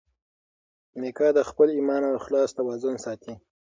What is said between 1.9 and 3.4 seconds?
او اخلاص توازن ساتي.